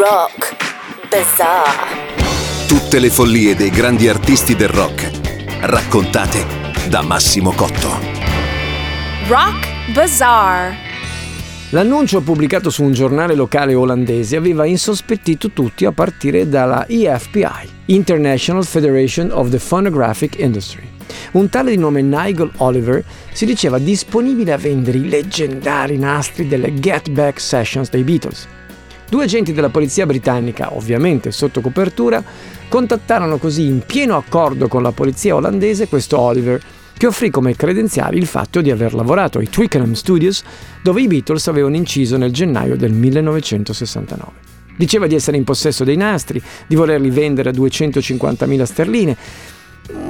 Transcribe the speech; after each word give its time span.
Rock 0.00 0.56
Bazaar. 1.10 2.66
Tutte 2.66 2.98
le 2.98 3.10
follie 3.10 3.54
dei 3.54 3.68
grandi 3.68 4.08
artisti 4.08 4.56
del 4.56 4.70
rock, 4.70 5.10
raccontate 5.60 6.46
da 6.88 7.02
Massimo 7.02 7.52
Cotto. 7.52 7.98
Rock 9.28 9.92
Bazaar. 9.92 10.74
L'annuncio 11.72 12.22
pubblicato 12.22 12.70
su 12.70 12.82
un 12.82 12.94
giornale 12.94 13.34
locale 13.34 13.74
olandese 13.74 14.36
aveva 14.36 14.64
insospettito 14.64 15.50
tutti 15.50 15.84
a 15.84 15.92
partire 15.92 16.48
dalla 16.48 16.86
EFPI, 16.86 17.68
International 17.86 18.64
Federation 18.64 19.30
of 19.30 19.50
the 19.50 19.58
Phonographic 19.58 20.38
Industry. 20.38 20.88
Un 21.32 21.50
tale 21.50 21.72
di 21.72 21.76
nome 21.76 22.00
Nigel 22.00 22.50
Oliver 22.56 23.04
si 23.32 23.44
diceva 23.44 23.76
disponibile 23.76 24.52
a 24.52 24.56
vendere 24.56 24.96
i 24.96 25.10
leggendari 25.10 25.98
nastri 25.98 26.48
delle 26.48 26.72
Get 26.72 27.10
Back 27.10 27.38
Sessions 27.38 27.90
dei 27.90 28.02
Beatles. 28.02 28.48
Due 29.10 29.24
agenti 29.24 29.52
della 29.52 29.70
polizia 29.70 30.06
britannica, 30.06 30.76
ovviamente 30.76 31.32
sotto 31.32 31.60
copertura, 31.60 32.22
contattarono 32.68 33.38
così 33.38 33.66
in 33.66 33.80
pieno 33.84 34.16
accordo 34.16 34.68
con 34.68 34.84
la 34.84 34.92
polizia 34.92 35.34
olandese 35.34 35.88
questo 35.88 36.16
Oliver, 36.16 36.62
che 36.96 37.08
offrì 37.08 37.28
come 37.28 37.56
credenziali 37.56 38.18
il 38.18 38.26
fatto 38.26 38.60
di 38.60 38.70
aver 38.70 38.94
lavorato 38.94 39.38
ai 39.38 39.50
Twickenham 39.50 39.94
Studios, 39.94 40.44
dove 40.80 41.02
i 41.02 41.08
Beatles 41.08 41.48
avevano 41.48 41.74
inciso 41.74 42.16
nel 42.16 42.30
gennaio 42.30 42.76
del 42.76 42.92
1969. 42.92 44.30
Diceva 44.76 45.08
di 45.08 45.16
essere 45.16 45.36
in 45.36 45.42
possesso 45.42 45.82
dei 45.82 45.96
nastri, 45.96 46.40
di 46.68 46.76
volerli 46.76 47.10
vendere 47.10 47.50
a 47.50 47.52
250.000 47.52 48.62
sterline, 48.62 49.16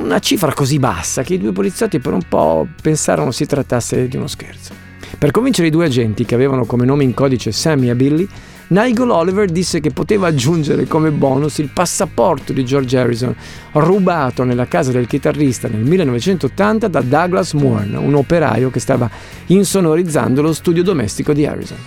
una 0.00 0.20
cifra 0.20 0.54
così 0.54 0.78
bassa 0.78 1.22
che 1.22 1.34
i 1.34 1.38
due 1.38 1.52
poliziotti 1.52 1.98
per 1.98 2.14
un 2.14 2.22
po' 2.26 2.66
pensarono 2.80 3.30
si 3.30 3.44
trattasse 3.44 4.08
di 4.08 4.16
uno 4.16 4.26
scherzo. 4.26 4.85
Per 5.18 5.30
convincere 5.30 5.68
i 5.68 5.70
due 5.70 5.86
agenti, 5.86 6.26
che 6.26 6.34
avevano 6.34 6.66
come 6.66 6.84
nome 6.84 7.02
in 7.02 7.14
codice 7.14 7.50
Sammy 7.50 7.88
e 7.88 7.94
Billy, 7.94 8.28
Nigel 8.68 9.08
Oliver 9.08 9.48
disse 9.48 9.80
che 9.80 9.90
poteva 9.90 10.26
aggiungere 10.26 10.86
come 10.86 11.10
bonus 11.10 11.56
il 11.58 11.70
passaporto 11.72 12.52
di 12.52 12.64
George 12.66 12.98
Harrison, 12.98 13.34
rubato 13.72 14.44
nella 14.44 14.66
casa 14.66 14.92
del 14.92 15.06
chitarrista 15.06 15.68
nel 15.68 15.84
1980 15.84 16.88
da 16.88 17.00
Douglas 17.00 17.54
Moore, 17.54 17.96
un 17.96 18.14
operaio 18.14 18.70
che 18.70 18.80
stava 18.80 19.08
insonorizzando 19.46 20.42
lo 20.42 20.52
studio 20.52 20.82
domestico 20.82 21.32
di 21.32 21.46
Harrison. 21.46 21.78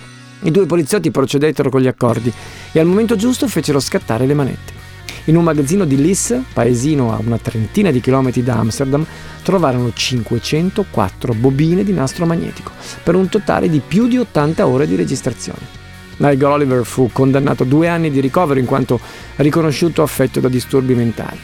I 0.42 0.50
due 0.50 0.66
poliziotti 0.66 1.12
procedettero 1.12 1.70
con 1.70 1.82
gli 1.82 1.86
accordi 1.86 2.32
e 2.72 2.80
al 2.80 2.86
momento 2.86 3.14
giusto 3.14 3.46
fecero 3.46 3.78
scattare 3.78 4.26
le 4.26 4.34
manette. 4.34 4.79
In 5.24 5.36
un 5.36 5.44
magazzino 5.44 5.84
di 5.84 5.96
Lis, 5.96 6.34
paesino 6.52 7.12
a 7.12 7.20
una 7.24 7.38
trentina 7.38 7.90
di 7.90 8.00
chilometri 8.00 8.42
da 8.42 8.56
Amsterdam, 8.56 9.04
trovarono 9.42 9.92
504 9.92 11.34
bobine 11.34 11.84
di 11.84 11.92
nastro 11.92 12.26
magnetico, 12.26 12.72
per 13.02 13.14
un 13.14 13.28
totale 13.28 13.68
di 13.68 13.80
più 13.86 14.08
di 14.08 14.18
80 14.18 14.66
ore 14.66 14.86
di 14.86 14.96
registrazione. 14.96 15.78
Nigel 16.16 16.44
Oliver 16.44 16.84
fu 16.84 17.10
condannato 17.12 17.62
a 17.62 17.66
due 17.66 17.88
anni 17.88 18.10
di 18.10 18.20
ricovero 18.20 18.60
in 18.60 18.66
quanto 18.66 19.00
riconosciuto 19.36 20.02
affetto 20.02 20.40
da 20.40 20.48
disturbi 20.48 20.94
mentali. 20.94 21.38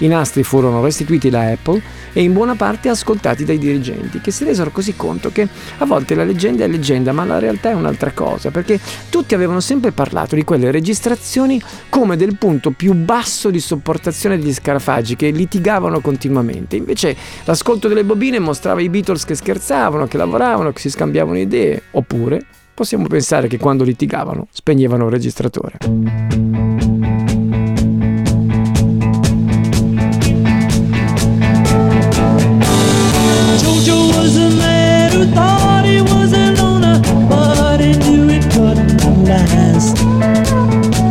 I 0.00 0.06
nastri 0.08 0.42
furono 0.42 0.82
restituiti 0.82 1.28
da 1.28 1.50
Apple 1.50 1.80
e 2.12 2.22
in 2.22 2.32
buona 2.32 2.54
parte 2.54 2.88
ascoltati 2.88 3.44
dai 3.44 3.58
dirigenti, 3.58 4.20
che 4.20 4.30
si 4.30 4.44
resero 4.44 4.70
così 4.70 4.96
conto 4.96 5.30
che 5.30 5.46
a 5.78 5.84
volte 5.84 6.14
la 6.14 6.24
leggenda 6.24 6.64
è 6.64 6.68
leggenda, 6.68 7.12
ma 7.12 7.24
la 7.24 7.38
realtà 7.38 7.70
è 7.70 7.74
un'altra 7.74 8.12
cosa, 8.12 8.50
perché 8.50 8.80
tutti 9.10 9.34
avevano 9.34 9.60
sempre 9.60 9.92
parlato 9.92 10.34
di 10.34 10.44
quelle 10.44 10.70
registrazioni 10.70 11.60
come 11.90 12.16
del 12.16 12.36
punto 12.36 12.70
più 12.70 12.94
basso 12.94 13.50
di 13.50 13.60
sopportazione 13.60 14.38
degli 14.38 14.54
scarafaggi 14.54 15.16
che 15.16 15.30
litigavano 15.30 16.00
continuamente. 16.00 16.76
Invece 16.76 17.14
l'ascolto 17.44 17.86
delle 17.86 18.04
bobine 18.04 18.38
mostrava 18.38 18.80
i 18.80 18.88
Beatles 18.88 19.24
che 19.24 19.34
scherzavano, 19.34 20.06
che 20.06 20.16
lavoravano, 20.16 20.72
che 20.72 20.80
si 20.80 20.88
scambiavano 20.88 21.38
idee, 21.38 21.82
oppure 21.90 22.40
possiamo 22.72 23.06
pensare 23.06 23.48
che 23.48 23.58
quando 23.58 23.84
litigavano 23.84 24.46
spegnevano 24.50 25.04
il 25.04 25.10
registratore. 25.10 26.69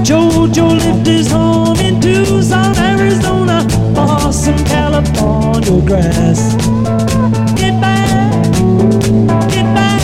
Jojo 0.04 0.68
lived 0.78 1.08
his 1.08 1.32
home 1.32 1.80
in 1.80 2.02
Tucson, 2.02 2.76
Arizona, 2.78 3.66
awesome 3.96 4.58
California 4.66 5.82
grass. 5.86 6.54
Get 7.56 7.80
back, 7.80 8.34
get 9.50 9.64
back, 9.74 10.02